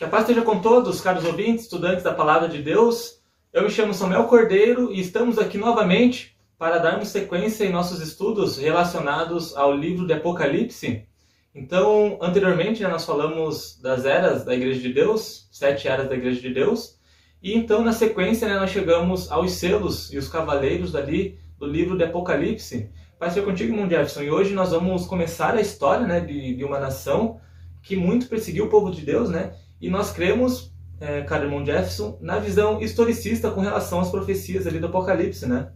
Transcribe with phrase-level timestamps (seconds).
[0.00, 3.20] Que a paz esteja com todos, caros ouvintes, estudantes da Palavra de Deus.
[3.52, 8.56] Eu me chamo Samuel Cordeiro e estamos aqui novamente para darmos sequência em nossos estudos
[8.56, 11.06] relacionados ao livro de Apocalipse.
[11.54, 16.40] Então, anteriormente, né, nós falamos das eras da Igreja de Deus, sete eras da Igreja
[16.40, 16.98] de Deus,
[17.42, 21.98] e então, na sequência, né, nós chegamos aos selos e os cavaleiros dali do livro
[21.98, 22.88] de Apocalipse.
[23.18, 26.64] Vai ser contigo, irmão Jefferson, e hoje nós vamos começar a história né, de, de
[26.64, 27.38] uma nação
[27.82, 29.52] que muito perseguiu o povo de Deus, né?
[29.80, 34.86] E nós cremos, é, irmão Jefferson, na visão historicista com relação às profecias ali do
[34.86, 35.70] Apocalipse, né?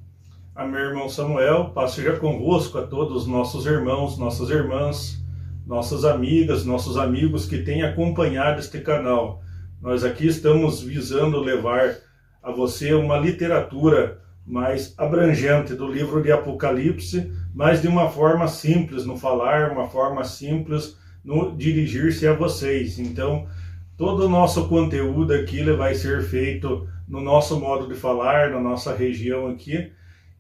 [0.55, 5.19] A meu irmão Samuel, paz seja convosco a todos os nossos irmãos, nossas irmãs,
[5.67, 9.43] nossas amigas, nossos amigos que têm acompanhado este canal.
[9.81, 11.97] Nós aqui estamos visando levar
[12.43, 19.07] a você uma literatura mais abrangente do livro de Apocalipse, mas de uma forma simples
[19.07, 22.99] no falar, uma forma simples no dirigir-se a vocês.
[22.99, 23.49] Então,
[23.97, 28.95] todo o nosso conteúdo aqui vai ser feito no nosso modo de falar, na nossa
[28.95, 29.93] região aqui,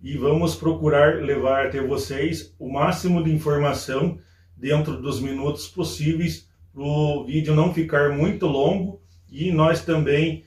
[0.02, 4.18] e vamos procurar levar até vocês o máximo de informação
[4.56, 10.44] dentro dos minutos possíveis para o vídeo não ficar muito longo e nós também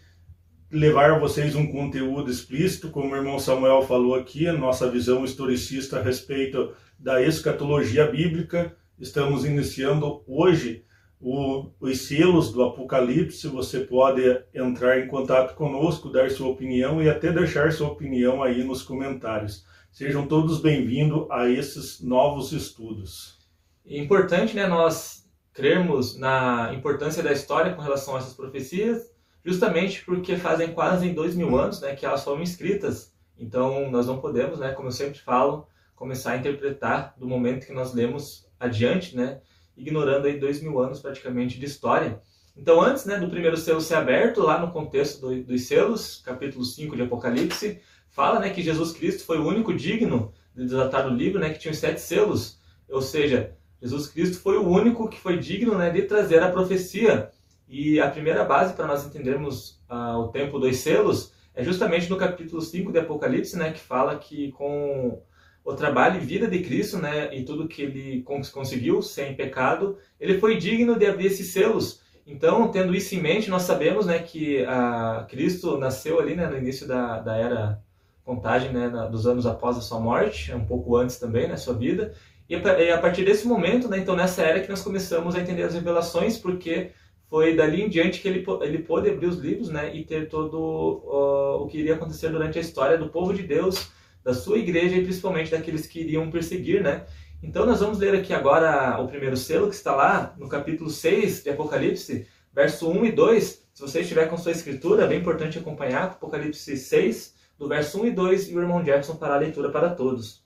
[0.69, 5.23] levar a vocês um conteúdo explícito, como o irmão Samuel falou aqui, a nossa visão
[5.23, 8.75] historicista a respeito da escatologia bíblica.
[8.99, 10.83] Estamos iniciando hoje
[11.19, 13.47] o, os selos do Apocalipse.
[13.47, 14.21] Você pode
[14.53, 19.65] entrar em contato conosco, dar sua opinião e até deixar sua opinião aí nos comentários.
[19.91, 23.37] Sejam todos bem-vindos a esses novos estudos.
[23.85, 29.11] É importante, né, nós crermos na importância da história com relação a essas profecias,
[29.43, 33.11] justamente porque fazem quase dois mil anos, né, que elas foram escritas.
[33.39, 37.73] Então, nós não podemos, né, como eu sempre falo, começar a interpretar do momento que
[37.73, 39.41] nós lemos adiante, né,
[39.77, 42.21] ignorando aí dois mil anos praticamente de história.
[42.55, 46.65] Então, antes né, do primeiro selo ser aberto, lá no contexto do, dos selos, capítulo
[46.65, 47.79] 5 de Apocalipse,
[48.09, 51.59] fala né, que Jesus Cristo foi o único digno de desatar o livro, né, que
[51.59, 52.59] tinha os sete selos.
[52.89, 57.29] Ou seja, Jesus Cristo foi o único que foi digno né, de trazer a profecia.
[57.69, 62.17] E a primeira base para nós entendermos ah, o tempo dos selos é justamente no
[62.17, 65.21] capítulo 5 de Apocalipse, né, que fala que com
[65.67, 70.39] o trabalho e vida de Cristo, né, e tudo que ele conseguiu sem pecado, ele
[70.39, 72.01] foi digno de abrir esses selos.
[72.25, 76.57] Então, tendo isso em mente, nós sabemos, né, que a Cristo nasceu ali, né, no
[76.57, 77.83] início da, da era
[78.23, 82.13] contagem, né, dos anos após a sua morte, um pouco antes também, né, sua vida,
[82.47, 85.73] e a partir desse momento, né, então nessa era que nós começamos a entender as
[85.73, 86.91] revelações, porque
[87.29, 90.57] foi dali em diante que ele, ele pôde abrir os livros né, e ter todo
[90.57, 93.91] uh, o que iria acontecer durante a história do povo de Deus,
[94.27, 96.83] da sua igreja e principalmente daqueles que iriam perseguir.
[96.83, 97.05] Né?
[97.41, 101.43] Então nós vamos ler aqui agora o primeiro selo que está lá no capítulo 6
[101.43, 103.67] de Apocalipse, verso 1 e 2.
[103.73, 108.07] Se você estiver com sua escritura, é bem importante acompanhar Apocalipse 6, do verso 1
[108.07, 110.43] e 2, e o irmão Jefferson para a leitura para todos.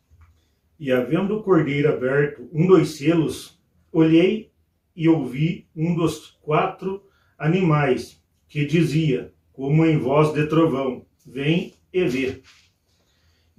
[0.79, 3.59] E havendo o cordeiro aberto um dos selos,
[3.91, 4.51] olhei
[4.95, 7.03] e ouvi um dos quatro
[7.35, 12.43] animais que dizia, como em voz de trovão: Vem e vê.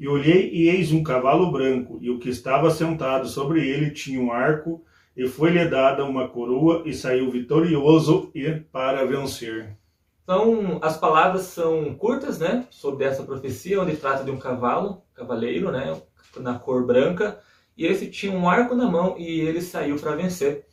[0.03, 4.21] E olhei e eis um cavalo branco, e o que estava sentado sobre ele tinha
[4.21, 4.85] um arco,
[5.17, 9.77] e foi-lhe dada uma coroa, e saiu vitorioso e para vencer.
[10.25, 15.71] Então, as palavras são curtas, né, sobre essa profecia, onde trata de um cavalo, cavaleiro,
[15.71, 15.97] né,
[16.37, 17.39] na cor branca,
[17.77, 20.67] e esse tinha um arco na mão e ele saiu para vencer.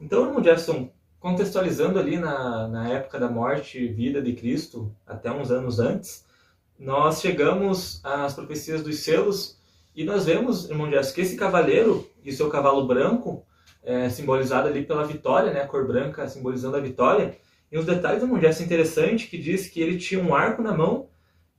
[0.00, 5.30] Então, irmão Jefferson, contextualizando ali na, na época da morte e vida de Cristo, até
[5.30, 6.29] uns anos antes,
[6.80, 9.60] nós chegamos às profecias dos selos
[9.94, 13.44] e nós vemos, irmão Jefferson, que esse cavaleiro e seu cavalo branco,
[13.82, 17.36] é, simbolizado ali pela vitória, né, a cor branca simbolizando a vitória,
[17.70, 21.10] e os detalhes, irmão Jefferson, interessante, que diz que ele tinha um arco na mão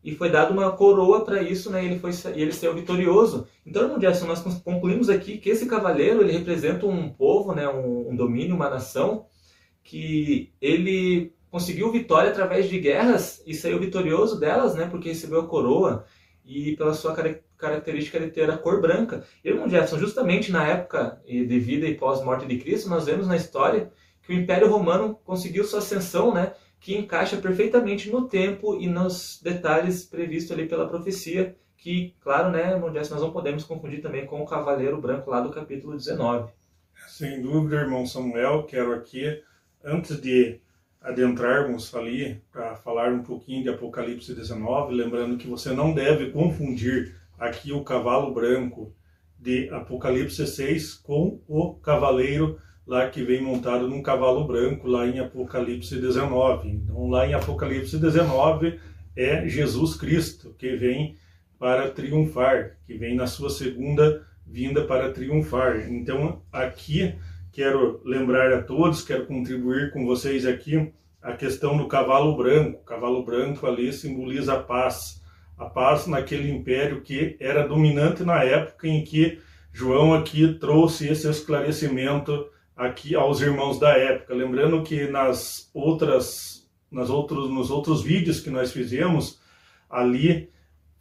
[0.04, 1.86] e foi dado uma coroa para isso, né?
[1.86, 3.48] Ele foi ele saiu vitorioso.
[3.66, 7.70] Então, irmão Jefferson, nós concluímos aqui que esse cavaleiro ele representa um povo, né?
[7.70, 9.28] Um, um, domínio, uma nação
[9.84, 14.88] que ele conseguiu vitória através de guerras e saiu vitorioso delas, né?
[14.90, 16.06] Porque recebeu a coroa
[16.44, 17.14] e pela sua
[17.58, 19.24] característica de ter a cor branca.
[19.44, 23.92] Irmão Jefferson, justamente na época de vida e pós-morte de Cristo, nós vemos na história
[24.24, 26.54] que o Império Romano conseguiu sua ascensão, né?
[26.80, 32.76] que encaixa perfeitamente no tempo e nos detalhes previstos ali pela profecia, que, claro, né,
[32.76, 36.52] nós não podemos confundir também com o Cavaleiro Branco lá do capítulo 19.
[37.08, 39.44] Sem dúvida, irmão Samuel, quero aqui,
[39.84, 40.60] antes de
[41.02, 47.16] adentrarmos ali para falar um pouquinho de Apocalipse 19, lembrando que você não deve confundir
[47.40, 48.94] aqui o cavalo branco
[49.40, 55.20] de Apocalipse 6 com o cavaleiro lá que vem montado num cavalo branco, lá em
[55.20, 56.70] Apocalipse 19.
[56.70, 58.80] Então, lá em Apocalipse 19
[59.16, 61.16] é Jesus Cristo que vem
[61.58, 65.90] para triunfar, que vem na sua segunda vinda para triunfar.
[65.90, 67.16] Então, aqui
[67.52, 72.80] quero lembrar a todos, quero contribuir com vocês aqui a questão do cavalo branco.
[72.80, 75.22] O cavalo branco ali simboliza a paz.
[75.58, 79.40] A paz naquele império que era dominante na época em que
[79.72, 84.34] João aqui trouxe esse esclarecimento aqui aos irmãos da época.
[84.34, 89.40] Lembrando que nas outras, nas outros, nos outros vídeos que nós fizemos,
[89.90, 90.50] ali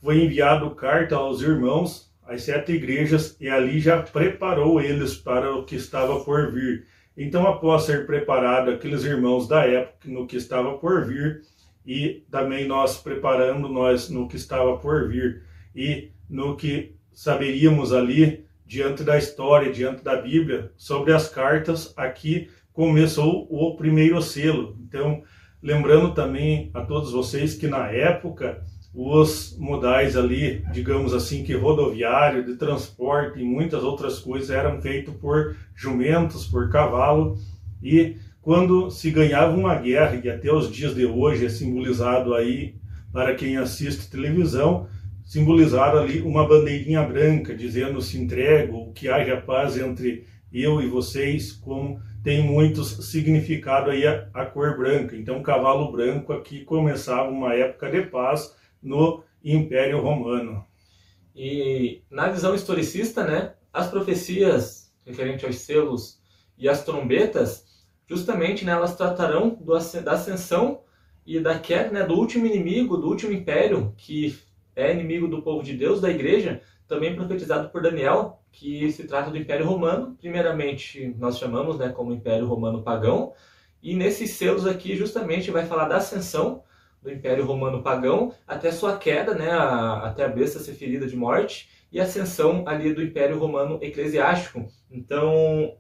[0.02, 5.64] foi enviado carta aos irmãos, às sete igrejas, e ali já preparou eles para o
[5.64, 6.86] que estava por vir.
[7.16, 11.42] Então, após ser preparado aqueles irmãos da época no que estava por vir,
[11.84, 15.42] e também nós preparando nós no que estava por vir,
[15.74, 22.48] e no que saberíamos ali diante da história, diante da Bíblia, sobre as cartas, aqui
[22.72, 24.78] começou o primeiro selo.
[24.86, 25.24] Então,
[25.60, 32.44] lembrando também a todos vocês que na época os modais ali, digamos assim, que rodoviário,
[32.44, 37.38] de transporte e muitas outras coisas eram feitos por jumentos, por cavalo,
[37.82, 42.74] e quando se ganhava uma guerra, e até os dias de hoje é simbolizado aí
[43.12, 44.88] para quem assiste televisão,
[45.24, 51.52] simbolizar ali uma bandeirinha branca, dizendo se entrego, que haja paz entre eu e vocês,
[51.52, 55.14] como tem muitos significado aí a, a cor branca.
[55.14, 60.64] Então, cavalo branco aqui começava uma época de paz no Império Romano.
[61.34, 66.20] E na visão historicista, né, as profecias referentes aos selos
[66.58, 67.64] e as trombetas,
[68.06, 69.72] justamente, né, elas tratarão do,
[70.02, 70.82] da ascensão
[71.24, 74.38] e da queda, né, do último inimigo, do último império que
[74.74, 79.30] é inimigo do povo de Deus, da igreja, também profetizado por Daniel, que se trata
[79.30, 80.16] do Império Romano.
[80.18, 83.32] Primeiramente, nós chamamos né, como Império Romano Pagão,
[83.82, 86.62] e nesses selos aqui, justamente, vai falar da ascensão
[87.02, 91.16] do Império Romano Pagão até sua queda, né, a, até a besta ser ferida de
[91.16, 94.66] morte, e ascensão ali do Império Romano Eclesiástico.
[94.90, 95.76] Então,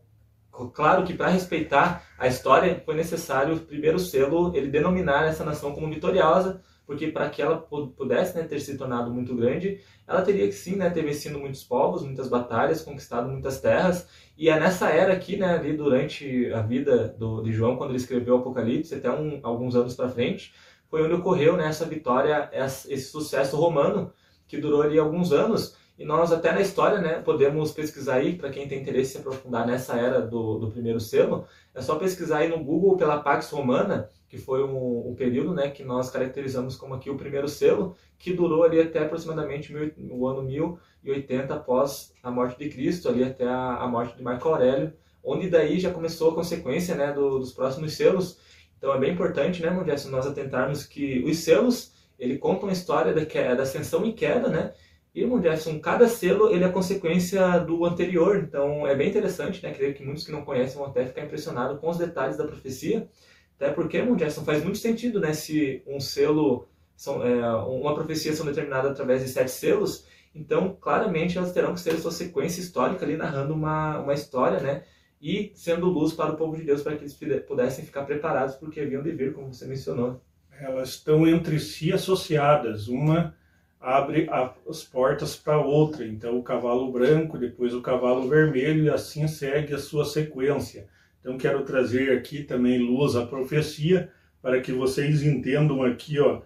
[0.72, 5.72] claro que para respeitar a história foi necessário o primeiro selo ele denominar essa nação
[5.72, 10.48] como vitoriosa, porque para que ela pudesse né, ter se tornado muito grande, ela teria
[10.48, 14.88] que sim né, ter vencido muitos povos, muitas batalhas, conquistado muitas terras, e é nessa
[14.90, 18.92] era aqui, né, ali durante a vida do, de João, quando ele escreveu o Apocalipse,
[18.92, 20.52] até um, alguns anos para frente,
[20.90, 24.12] foi onde ocorreu né, essa vitória, esse sucesso romano,
[24.48, 28.50] que durou ali alguns anos, e nós até na história, né, podemos pesquisar aí, para
[28.50, 32.38] quem tem interesse em se aprofundar nessa era do, do primeiro selo, é só pesquisar
[32.38, 36.74] aí no Google pela Pax Romana, que foi um, um, período né, que nós caracterizamos
[36.74, 42.14] como aqui o primeiro selo, que durou ali até aproximadamente mil, o ano 1080 após
[42.22, 45.90] a morte de Cristo, ali até a, a morte de Marco Aurélio, onde daí já
[45.92, 48.38] começou a consequência né, do, dos próximos selos.
[48.80, 53.12] Então é bem importante, né, Modéstia, nós atentarmos que os selos, ele contam a história
[53.12, 54.72] da, da ascensão e queda, né,
[55.14, 59.74] Irmão Jefferson, cada selo ele é consequência do anterior, então é bem interessante, né?
[59.74, 63.08] Creio que muitos que não conhecem vão até ficar impressionados com os detalhes da profecia,
[63.56, 65.32] até porque, Jefferson, faz muito sentido, né?
[65.32, 71.36] Se um selo, são, é, uma profecia são determinada através de sete selos, então claramente
[71.36, 74.84] elas terão que ser sua sequência histórica ali narrando uma, uma história, né?
[75.20, 78.80] E sendo luz para o povo de Deus para que eles pudessem ficar preparados porque
[78.80, 80.20] haviam de vir, como você mencionou.
[80.58, 83.34] Elas estão entre si associadas, uma
[83.80, 84.28] abre
[84.68, 86.06] as portas para outra.
[86.06, 90.86] Então, o cavalo branco, depois o cavalo vermelho, e assim segue a sua sequência.
[91.20, 94.10] Então, quero trazer aqui também luz à profecia,
[94.42, 96.42] para que vocês entendam aqui, ó.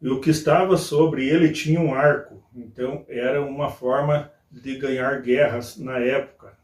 [0.00, 5.76] O que estava sobre ele tinha um arco, então era uma forma de ganhar guerras
[5.76, 6.56] na época.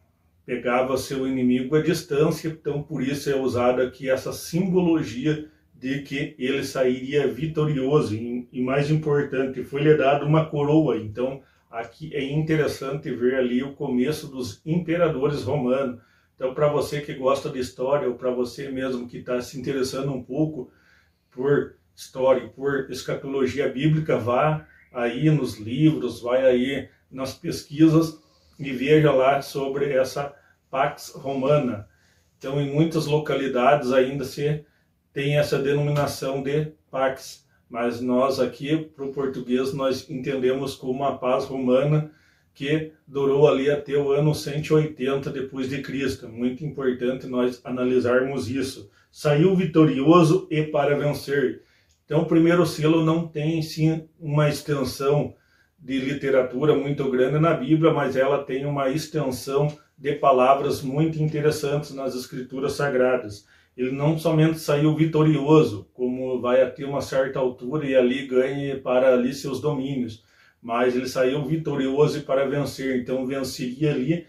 [0.48, 6.34] Pegava seu inimigo à distância, então por isso é usada aqui essa simbologia de que
[6.38, 10.96] ele sairia vitorioso e, mais importante, foi-lhe dado uma coroa.
[10.96, 16.00] Então, aqui é interessante ver ali o começo dos imperadores romanos.
[16.34, 20.14] Então, para você que gosta de história ou para você mesmo que está se interessando
[20.14, 20.72] um pouco
[21.30, 28.26] por história, por escatologia bíblica, vá aí nos livros, vai aí nas pesquisas
[28.58, 30.34] e veja lá sobre essa
[30.70, 31.88] Pax Romana.
[32.38, 34.64] Então, em muitas localidades ainda se
[35.12, 41.18] tem essa denominação de pax, mas nós aqui, para o português, nós entendemos como a
[41.18, 42.12] paz romana
[42.54, 46.28] que durou ali até o ano 180 depois de Cristo.
[46.28, 48.90] Muito importante nós analisarmos isso.
[49.10, 51.62] Saiu vitorioso e para vencer.
[52.04, 55.34] Então, o primeiro selo não tem sim uma extensão
[55.78, 61.94] de literatura muito grande na Bíblia, mas ela tem uma extensão de palavras muito interessantes
[61.94, 63.46] nas escrituras sagradas.
[63.76, 69.14] Ele não somente saiu vitorioso, como vai até uma certa altura e ali ganhe para
[69.14, 70.24] ali seus domínios,
[70.60, 73.00] mas ele saiu vitorioso para vencer.
[73.00, 74.26] Então venceria ali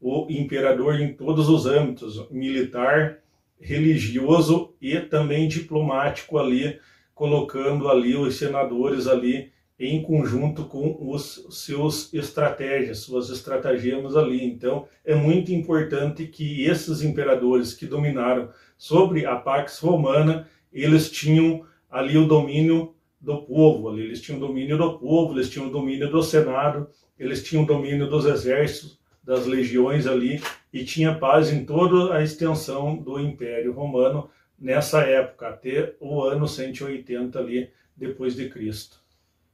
[0.00, 3.18] o imperador em todos os âmbitos, militar,
[3.60, 6.78] religioso e também diplomático ali,
[7.14, 14.44] colocando ali os senadores ali em conjunto com os seus estratégias, suas estratagemas ali.
[14.44, 21.64] Então, é muito importante que esses imperadores que dominaram sobre a Pax Romana, eles tinham
[21.90, 26.22] ali o domínio do povo, ali eles tinham domínio do povo, eles tinham domínio do
[26.22, 26.88] senado,
[27.18, 32.96] eles tinham domínio dos exércitos, das legiões ali e tinha paz em toda a extensão
[32.96, 39.01] do Império Romano nessa época, até o ano 180 ali depois de Cristo.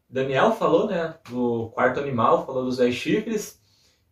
[0.09, 3.61] Daniel falou, né, do quarto animal, falou dos dez chifres,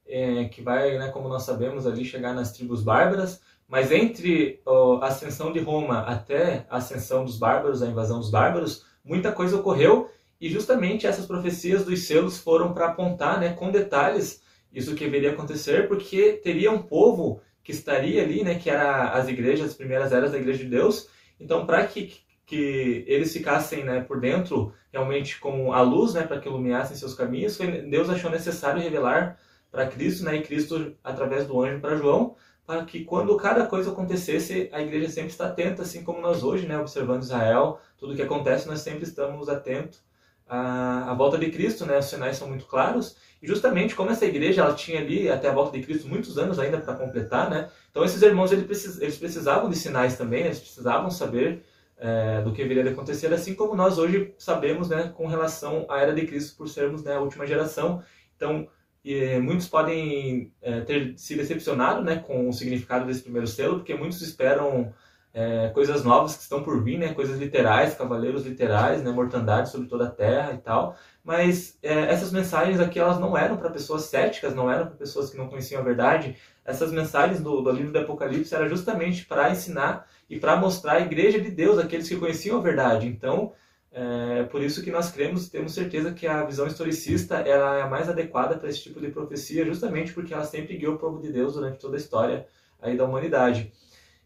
[0.07, 4.61] é, que vai, né, como nós sabemos, ali chegar nas tribos bárbaras, mas entre
[5.01, 9.57] a ascensão de Roma até a ascensão dos bárbaros, a invasão dos bárbaros, muita coisa
[9.57, 10.11] ocorreu
[10.41, 15.31] e justamente essas profecias dos selos foram para apontar, né, com detalhes, isso que deveria
[15.31, 20.13] acontecer, porque teria um povo que estaria ali, né, que era as igrejas, as primeiras
[20.13, 21.09] eras da Igreja de Deus.
[21.41, 22.13] Então, para que,
[22.47, 27.13] que eles ficassem né, por dentro, realmente com a luz, né, para que iluminassem seus
[27.13, 27.59] caminhos,
[27.91, 29.37] Deus achou necessário revelar
[29.71, 33.91] para Cristo, né, e Cristo através do anjo para João, para que quando cada coisa
[33.91, 38.23] acontecesse, a igreja sempre está atenta, assim como nós hoje, né, observando Israel, tudo que
[38.23, 40.01] acontece, nós sempre estamos atentos
[40.49, 44.25] à, à volta de Cristo, né, os sinais são muito claros, e justamente como essa
[44.25, 47.69] igreja ela tinha ali até a volta de Cristo muitos anos ainda para completar, né?
[47.91, 51.63] Então esses irmãos eles, precis, eles precisavam de sinais também, eles precisavam saber
[51.99, 56.01] é, do que viria a acontecer, assim como nós hoje sabemos, né, com relação à
[56.01, 58.03] era de Cristo por sermos né, a última geração.
[58.37, 58.69] Então
[59.05, 63.95] e, muitos podem é, ter se decepcionado, né, com o significado desse primeiro selo, porque
[63.95, 64.93] muitos esperam
[65.37, 67.13] é, coisas novas que estão por vir, né?
[67.13, 69.11] Coisas literais, cavaleiros literais, né?
[69.11, 70.97] Mortandade sobre toda a terra e tal.
[71.23, 75.29] Mas é, essas mensagens aqui, elas não eram para pessoas céticas, não eram para pessoas
[75.29, 76.39] que não conheciam a verdade.
[76.65, 81.01] Essas mensagens do, do livro do Apocalipse era justamente para ensinar e para mostrar a
[81.01, 83.07] igreja de Deus, aqueles que conheciam a verdade.
[83.07, 83.53] Então,
[83.93, 87.83] é por isso que nós cremos e temos certeza que a visão historicista ela é
[87.83, 91.21] a mais adequada para esse tipo de profecia, justamente porque ela sempre guiou o povo
[91.21, 92.47] de Deus durante toda a história
[92.81, 93.71] aí da humanidade.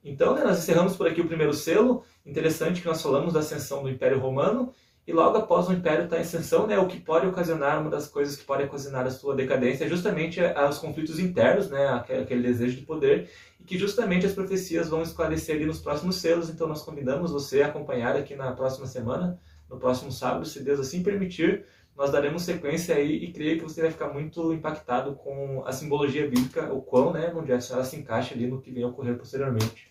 [0.05, 2.03] Então, né, nós encerramos por aqui o primeiro selo.
[2.25, 4.73] Interessante que nós falamos da ascensão do Império Romano
[5.07, 7.91] e logo após o Império estar tá em ascensão, né, o que pode ocasionar, uma
[7.91, 12.43] das coisas que pode ocasionar a sua decadência é justamente os conflitos internos, né, aquele
[12.43, 13.29] desejo de poder,
[13.59, 16.49] e que justamente as profecias vão esclarecer ali nos próximos selos.
[16.49, 19.39] Então, nós convidamos você a acompanhar aqui na próxima semana,
[19.69, 21.65] no próximo sábado, se Deus assim permitir,
[21.97, 26.29] nós daremos sequência aí e creio que você vai ficar muito impactado com a simbologia
[26.29, 29.90] bíblica, o quão, né, onde ela se encaixa ali no que vem a ocorrer posteriormente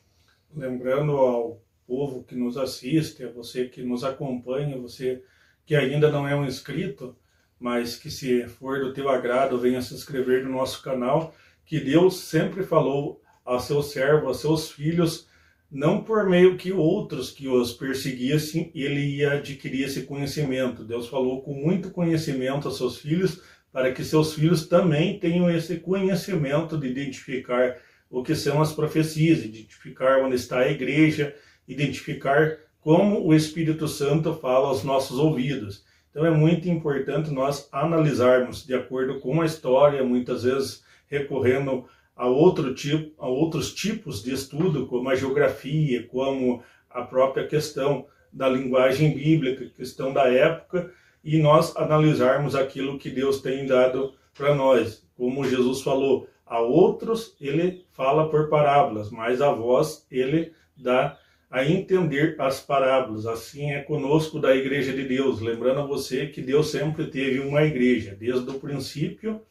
[0.56, 5.24] lembrando ao povo que nos assiste, a você que nos acompanha, você
[5.66, 7.16] que ainda não é um inscrito,
[7.60, 12.20] mas que se for do teu agrado, venha se inscrever no nosso canal, que Deus
[12.22, 15.28] sempre falou a seus servos, a seus filhos,
[15.72, 20.84] não por meio que outros que os perseguissem, ele ia adquirir esse conhecimento.
[20.84, 23.42] Deus falou com muito conhecimento a seus filhos,
[23.72, 27.78] para que seus filhos também tenham esse conhecimento de identificar
[28.10, 31.36] o que são as profecias, identificar onde está a igreja,
[31.68, 35.86] identificar como o Espírito Santo fala aos nossos ouvidos.
[36.10, 41.86] Então é muito importante nós analisarmos de acordo com a história, muitas vezes recorrendo
[42.16, 48.08] a outro tipo, a outros tipos de estudo, como a geografia, como a própria questão
[48.32, 50.92] da linguagem bíblica, questão da época,
[51.24, 55.08] e nós analisarmos aquilo que Deus tem dado para nós.
[55.16, 61.18] Como Jesus falou, a outros ele fala por parábolas, mas a vós ele dá
[61.50, 63.28] a entender as parábolas.
[63.28, 65.40] Assim é conosco da Igreja de Deus.
[65.40, 69.42] Lembrando a você que Deus sempre teve uma igreja, desde o princípio,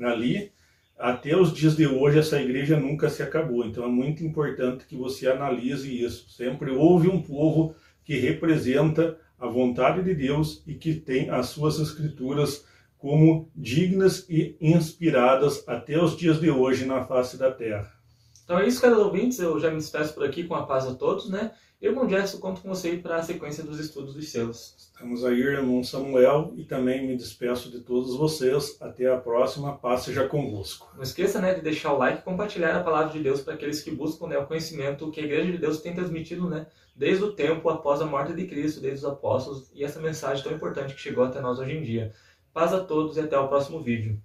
[0.00, 0.52] ali,
[0.98, 3.64] até os dias de hoje, essa igreja nunca se acabou.
[3.64, 6.30] Então é muito importante que você analise isso.
[6.30, 11.78] Sempre houve um povo que representa a vontade de Deus e que tem as suas
[11.78, 12.64] escrituras
[13.02, 17.92] como dignas e inspiradas até os dias de hoje na face da terra.
[18.44, 19.40] Então é isso, caros ouvintes.
[19.40, 21.50] Eu já me despeço por aqui com a paz a todos, né?
[21.80, 24.76] Irmão Gerson, conto com você para a sequência dos estudos dos selos.
[24.78, 28.76] Estamos aí, irmão Samuel, e também me despeço de todos vocês.
[28.80, 29.76] Até a próxima.
[29.76, 30.88] Paz seja convosco.
[30.94, 33.82] Não esqueça né, de deixar o like e compartilhar a palavra de Deus para aqueles
[33.82, 37.32] que buscam né, o conhecimento que a Igreja de Deus tem transmitido né, desde o
[37.32, 41.00] tempo após a morte de Cristo, desde os apóstolos, e essa mensagem tão importante que
[41.00, 42.12] chegou até nós hoje em dia.
[42.52, 44.20] Paz a todos e até o próximo vídeo.